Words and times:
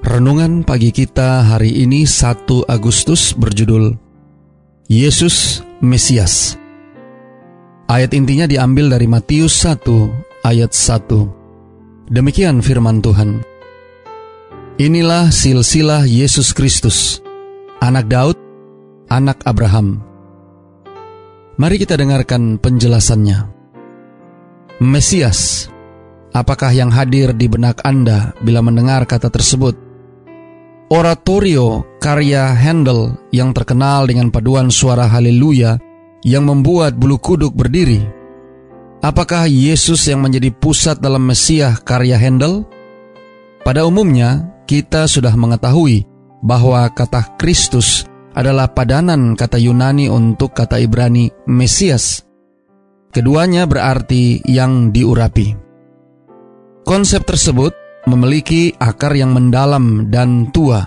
Renungan 0.00 0.64
pagi 0.64 0.96
kita 0.96 1.44
hari 1.44 1.84
ini 1.84 2.08
1 2.08 2.48
Agustus 2.72 3.36
berjudul 3.36 3.92
Yesus 4.88 5.60
Mesias. 5.84 6.56
Ayat 7.84 8.16
intinya 8.16 8.48
diambil 8.48 8.88
dari 8.88 9.04
Matius 9.04 9.60
1 9.60 10.40
ayat 10.40 10.72
1. 10.72 12.16
Demikian 12.16 12.64
firman 12.64 13.04
Tuhan. 13.04 13.44
Inilah 14.80 15.28
silsilah 15.28 16.08
Yesus 16.08 16.56
Kristus, 16.56 17.20
anak 17.84 18.08
Daud, 18.08 18.40
anak 19.12 19.44
Abraham. 19.44 20.00
Mari 21.60 21.76
kita 21.76 22.00
dengarkan 22.00 22.56
penjelasannya. 22.56 23.52
Mesias, 24.80 25.68
apakah 26.32 26.72
yang 26.72 26.88
hadir 26.88 27.36
di 27.36 27.52
benak 27.52 27.84
Anda 27.84 28.32
bila 28.40 28.64
mendengar 28.64 29.04
kata 29.04 29.28
tersebut? 29.28 29.89
Oratorio 30.90 31.86
karya 32.02 32.50
Handel 32.50 33.14
yang 33.30 33.54
terkenal 33.54 34.10
dengan 34.10 34.34
paduan 34.34 34.74
suara 34.74 35.06
haleluya 35.06 35.78
yang 36.26 36.50
membuat 36.50 36.98
bulu 36.98 37.16
kuduk 37.16 37.54
berdiri. 37.54 38.02
Apakah 39.00 39.48
Yesus 39.48 40.04
yang 40.10 40.20
menjadi 40.20 40.52
pusat 40.52 41.00
dalam 41.00 41.24
Mesiah 41.24 41.78
karya 41.80 42.20
Handel? 42.20 42.68
Pada 43.64 43.86
umumnya, 43.88 44.50
kita 44.68 45.08
sudah 45.08 45.32
mengetahui 45.32 46.04
bahwa 46.44 46.84
kata 46.92 47.38
Kristus 47.40 48.04
adalah 48.36 48.68
padanan 48.68 49.38
kata 49.38 49.56
Yunani 49.56 50.12
untuk 50.12 50.52
kata 50.52 50.76
Ibrani 50.82 51.32
Mesias. 51.48 52.26
Keduanya 53.10 53.64
berarti 53.64 54.42
yang 54.44 54.92
diurapi. 54.92 55.56
Konsep 56.84 57.24
tersebut 57.24 57.79
memiliki 58.08 58.72
akar 58.78 59.12
yang 59.16 59.34
mendalam 59.36 60.08
dan 60.08 60.48
tua. 60.54 60.84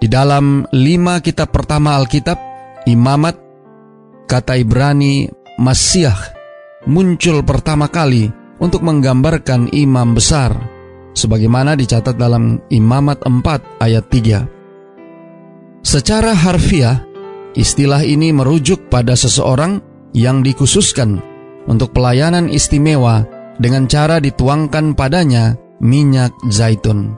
Di 0.00 0.08
dalam 0.08 0.68
lima 0.72 1.20
kitab 1.24 1.52
pertama 1.52 1.96
Alkitab, 1.96 2.38
Imamat, 2.84 3.36
kata 4.28 4.60
Ibrani, 4.60 5.28
Masyah, 5.56 6.18
muncul 6.84 7.40
pertama 7.40 7.88
kali 7.88 8.28
untuk 8.60 8.84
menggambarkan 8.84 9.72
imam 9.72 10.12
besar, 10.12 10.52
sebagaimana 11.16 11.72
dicatat 11.76 12.16
dalam 12.20 12.60
Imamat 12.68 13.24
4 13.24 13.80
ayat 13.80 14.04
3. 14.12 15.84
Secara 15.84 16.36
harfiah, 16.36 17.00
istilah 17.56 18.04
ini 18.04 18.32
merujuk 18.32 18.92
pada 18.92 19.16
seseorang 19.16 19.80
yang 20.12 20.44
dikhususkan 20.44 21.20
untuk 21.64 21.96
pelayanan 21.96 22.52
istimewa 22.52 23.24
dengan 23.56 23.88
cara 23.88 24.20
dituangkan 24.20 24.92
padanya 24.92 25.56
minyak 25.82 26.34
zaitun. 26.50 27.16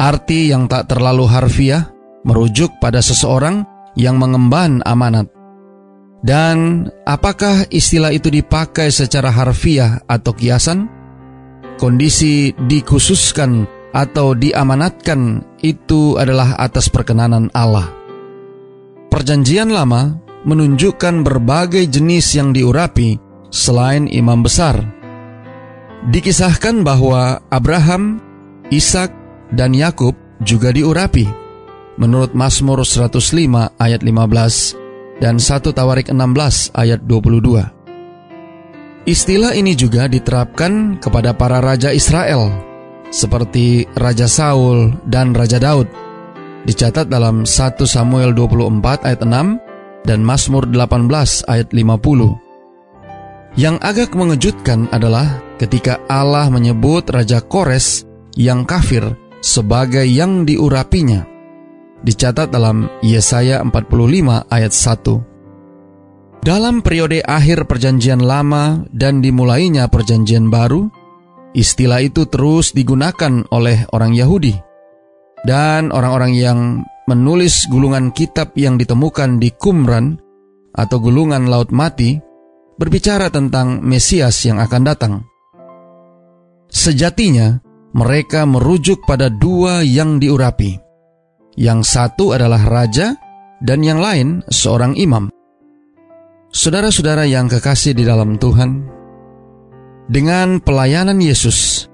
Arti 0.00 0.50
yang 0.50 0.66
tak 0.66 0.90
terlalu 0.90 1.28
harfiah 1.30 1.94
merujuk 2.26 2.80
pada 2.82 2.98
seseorang 2.98 3.62
yang 3.94 4.18
mengemban 4.18 4.82
amanat. 4.82 5.30
Dan 6.24 6.88
apakah 7.04 7.68
istilah 7.68 8.10
itu 8.10 8.32
dipakai 8.32 8.88
secara 8.88 9.28
harfiah 9.28 10.00
atau 10.08 10.32
kiasan? 10.32 10.88
Kondisi 11.76 12.56
dikhususkan 12.56 13.68
atau 13.92 14.32
diamanatkan 14.32 15.44
itu 15.60 16.16
adalah 16.16 16.56
atas 16.56 16.88
perkenanan 16.88 17.52
Allah. 17.52 17.92
Perjanjian 19.12 19.70
lama 19.70 20.16
menunjukkan 20.48 21.22
berbagai 21.22 21.86
jenis 21.86 22.34
yang 22.34 22.50
diurapi 22.56 23.20
selain 23.52 24.10
imam 24.10 24.42
besar 24.42 25.03
Dikisahkan 26.04 26.84
bahwa 26.84 27.40
Abraham, 27.48 28.20
Ishak, 28.68 29.08
dan 29.56 29.72
Yakub 29.72 30.12
juga 30.44 30.68
diurapi. 30.68 31.24
Menurut 31.96 32.36
Mazmur 32.36 32.84
105 32.84 33.72
ayat 33.80 34.04
15 34.04 34.76
dan 35.22 35.40
1 35.40 35.72
Tawarik 35.72 36.12
16 36.12 36.76
ayat 36.76 37.00
22. 37.08 37.72
Istilah 39.04 39.52
ini 39.56 39.76
juga 39.76 40.08
diterapkan 40.08 40.96
kepada 41.00 41.36
para 41.36 41.60
raja 41.60 41.92
Israel 41.92 42.48
seperti 43.12 43.84
Raja 43.96 44.24
Saul 44.24 44.96
dan 45.08 45.36
Raja 45.36 45.60
Daud. 45.60 45.88
Dicatat 46.64 47.12
dalam 47.12 47.44
1 47.44 47.84
Samuel 47.84 48.32
24 48.32 49.04
ayat 49.04 49.20
6 49.20 50.08
dan 50.08 50.24
Mazmur 50.24 50.64
18 50.68 51.44
ayat 51.48 51.68
50. 51.72 52.40
Yang 53.60 53.76
agak 53.84 54.10
mengejutkan 54.16 54.88
adalah 54.90 55.43
ketika 55.56 56.02
Allah 56.10 56.50
menyebut 56.50 57.06
Raja 57.10 57.40
Kores 57.42 58.06
yang 58.34 58.66
kafir 58.66 59.14
sebagai 59.44 60.04
yang 60.08 60.48
diurapinya. 60.48 61.28
Dicatat 62.04 62.52
dalam 62.52 62.88
Yesaya 63.00 63.64
45 63.64 64.48
ayat 64.52 64.72
1. 64.72 66.44
Dalam 66.44 66.84
periode 66.84 67.24
akhir 67.24 67.64
perjanjian 67.64 68.20
lama 68.20 68.84
dan 68.92 69.24
dimulainya 69.24 69.88
perjanjian 69.88 70.52
baru, 70.52 70.92
istilah 71.56 72.04
itu 72.04 72.28
terus 72.28 72.76
digunakan 72.76 73.48
oleh 73.48 73.88
orang 73.96 74.12
Yahudi. 74.12 74.52
Dan 75.44 75.88
orang-orang 75.92 76.32
yang 76.36 76.84
menulis 77.08 77.68
gulungan 77.72 78.12
kitab 78.12 78.52
yang 78.56 78.76
ditemukan 78.76 79.40
di 79.40 79.52
Qumran 79.56 80.20
atau 80.76 80.96
gulungan 81.00 81.48
Laut 81.48 81.72
Mati 81.72 82.20
berbicara 82.76 83.32
tentang 83.32 83.80
Mesias 83.80 84.36
yang 84.44 84.60
akan 84.60 84.82
datang. 84.84 85.33
Sejatinya, 86.74 87.62
mereka 87.94 88.42
merujuk 88.42 89.06
pada 89.06 89.30
dua 89.30 89.86
yang 89.86 90.18
diurapi. 90.18 90.74
Yang 91.54 91.86
satu 91.86 92.34
adalah 92.34 92.58
raja, 92.66 93.14
dan 93.62 93.86
yang 93.86 94.02
lain 94.02 94.42
seorang 94.50 94.98
imam. 94.98 95.30
Saudara-saudara 96.50 97.30
yang 97.30 97.46
kekasih 97.46 97.94
di 97.94 98.02
dalam 98.02 98.34
Tuhan, 98.42 98.90
dengan 100.10 100.58
pelayanan 100.58 101.22
Yesus, 101.22 101.88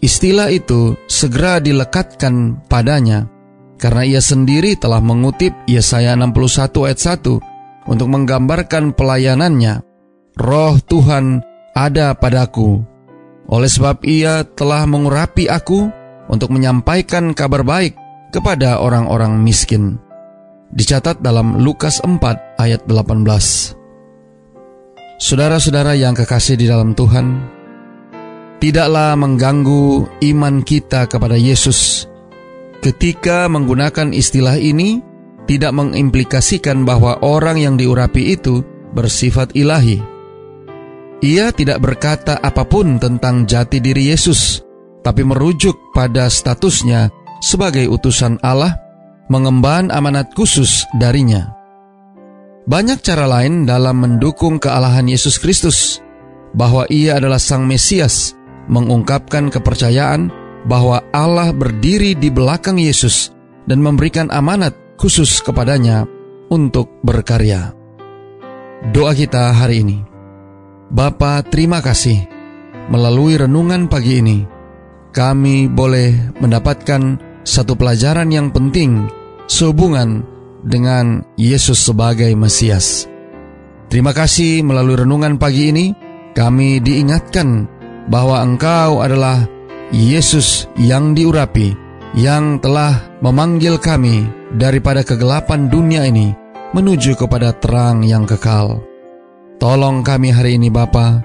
istilah 0.00 0.50
itu 0.50 0.98
segera 1.06 1.62
dilekatkan 1.62 2.66
padanya 2.66 3.30
karena 3.78 4.02
ia 4.02 4.22
sendiri 4.24 4.74
telah 4.74 4.98
mengutip 4.98 5.54
Yesaya 5.70 6.18
61 6.18 6.88
ayat 6.90 7.00
1 7.22 7.86
untuk 7.86 8.08
menggambarkan 8.10 8.94
pelayanannya 8.98 9.82
Roh 10.38 10.76
Tuhan 10.82 11.44
ada 11.76 12.16
padaku. 12.18 12.91
Oleh 13.50 13.70
sebab 13.70 14.04
ia 14.06 14.46
telah 14.46 14.86
mengurapi 14.86 15.50
aku 15.50 15.90
untuk 16.30 16.54
menyampaikan 16.54 17.34
kabar 17.34 17.66
baik 17.66 17.98
kepada 18.32 18.80
orang-orang 18.80 19.38
miskin. 19.42 19.98
Dicatat 20.72 21.20
dalam 21.20 21.60
Lukas 21.60 22.00
4 22.00 22.56
ayat 22.56 22.80
18. 22.88 23.76
Saudara-saudara 25.20 25.92
yang 25.94 26.16
kekasih 26.16 26.56
di 26.56 26.66
dalam 26.66 26.96
Tuhan, 26.96 27.26
tidaklah 28.58 29.14
mengganggu 29.14 30.08
iman 30.32 30.64
kita 30.64 31.06
kepada 31.06 31.36
Yesus. 31.36 32.10
Ketika 32.82 33.46
menggunakan 33.46 34.10
istilah 34.10 34.58
ini, 34.58 34.98
tidak 35.46 35.74
mengimplikasikan 35.74 36.82
bahwa 36.82 37.18
orang 37.22 37.60
yang 37.60 37.74
diurapi 37.78 38.34
itu 38.34 38.64
bersifat 38.94 39.54
ilahi. 39.54 40.11
Ia 41.22 41.54
tidak 41.54 41.78
berkata 41.78 42.42
apa 42.42 42.66
pun 42.66 42.98
tentang 42.98 43.46
jati 43.46 43.78
diri 43.78 44.10
Yesus, 44.10 44.58
tapi 45.06 45.22
merujuk 45.22 45.94
pada 45.94 46.26
statusnya 46.26 47.14
sebagai 47.38 47.86
utusan 47.86 48.42
Allah, 48.42 48.74
mengemban 49.30 49.94
amanat 49.94 50.34
khusus 50.34 50.82
darinya. 50.98 51.54
Banyak 52.66 53.06
cara 53.06 53.30
lain 53.30 53.62
dalam 53.66 54.02
mendukung 54.02 54.58
kealahan 54.58 55.06
Yesus 55.06 55.38
Kristus, 55.38 56.02
bahwa 56.58 56.90
ia 56.90 57.22
adalah 57.22 57.38
Sang 57.38 57.70
Mesias, 57.70 58.34
mengungkapkan 58.66 59.46
kepercayaan 59.46 60.26
bahwa 60.66 61.06
Allah 61.14 61.54
berdiri 61.54 62.18
di 62.18 62.34
belakang 62.34 62.82
Yesus 62.82 63.30
dan 63.70 63.78
memberikan 63.78 64.26
amanat 64.30 64.74
khusus 64.98 65.38
kepadanya 65.42 66.02
untuk 66.50 66.90
berkarya. 67.06 67.74
Doa 68.90 69.14
kita 69.14 69.54
hari 69.54 69.86
ini. 69.86 70.11
Bapa, 70.92 71.40
terima 71.40 71.80
kasih. 71.80 72.28
Melalui 72.92 73.40
renungan 73.40 73.88
pagi 73.88 74.20
ini, 74.20 74.44
kami 75.08 75.64
boleh 75.64 76.36
mendapatkan 76.36 77.16
satu 77.40 77.72
pelajaran 77.80 78.28
yang 78.28 78.52
penting 78.52 79.08
sehubungan 79.48 80.20
dengan 80.60 81.24
Yesus 81.40 81.80
sebagai 81.80 82.28
Mesias. 82.36 83.08
Terima 83.88 84.12
kasih 84.12 84.60
melalui 84.60 85.00
renungan 85.00 85.40
pagi 85.40 85.72
ini 85.72 85.96
kami 86.36 86.84
diingatkan 86.84 87.64
bahwa 88.12 88.44
Engkau 88.44 89.00
adalah 89.00 89.48
Yesus 89.96 90.68
yang 90.76 91.16
diurapi 91.16 91.72
yang 92.20 92.60
telah 92.60 93.00
memanggil 93.24 93.80
kami 93.80 94.28
daripada 94.60 95.00
kegelapan 95.00 95.72
dunia 95.72 96.04
ini 96.04 96.36
menuju 96.76 97.16
kepada 97.16 97.56
terang 97.56 98.04
yang 98.04 98.28
kekal. 98.28 98.91
Tolong 99.62 100.02
kami 100.02 100.34
hari 100.34 100.58
ini 100.58 100.74
Bapa, 100.74 101.22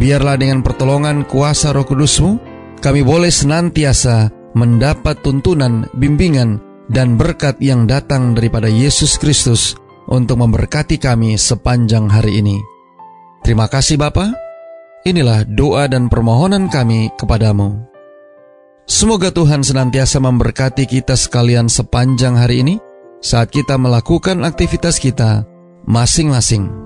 biarlah 0.00 0.40
dengan 0.40 0.64
pertolongan 0.64 1.28
kuasa 1.28 1.76
roh 1.76 1.84
kudusmu, 1.84 2.40
kami 2.80 3.04
boleh 3.04 3.28
senantiasa 3.28 4.32
mendapat 4.56 5.20
tuntunan, 5.20 5.84
bimbingan, 5.92 6.56
dan 6.88 7.20
berkat 7.20 7.60
yang 7.60 7.84
datang 7.84 8.32
daripada 8.32 8.64
Yesus 8.72 9.20
Kristus 9.20 9.76
untuk 10.08 10.40
memberkati 10.40 10.96
kami 10.96 11.36
sepanjang 11.36 12.08
hari 12.08 12.40
ini. 12.40 12.56
Terima 13.44 13.68
kasih 13.68 14.00
Bapa. 14.00 14.32
Inilah 15.04 15.44
doa 15.44 15.84
dan 15.84 16.08
permohonan 16.08 16.72
kami 16.72 17.12
kepadamu. 17.20 17.76
Semoga 18.88 19.28
Tuhan 19.28 19.60
senantiasa 19.60 20.16
memberkati 20.16 20.88
kita 20.88 21.12
sekalian 21.12 21.68
sepanjang 21.68 22.40
hari 22.40 22.64
ini 22.64 22.80
saat 23.20 23.52
kita 23.52 23.76
melakukan 23.76 24.48
aktivitas 24.48 24.96
kita 24.96 25.44
masing-masing. 25.84 26.85